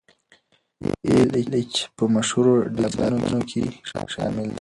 ای 1.05 1.15
ایل 1.37 1.51
ایچ 1.57 1.73
په 1.95 2.03
مشهورو 2.15 2.53
ډیټابیسونو 2.75 3.41
کې 3.49 3.63
شامل 4.11 4.43
دی. 4.45 4.49